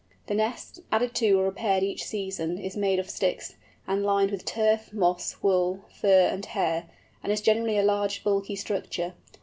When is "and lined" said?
3.87-4.31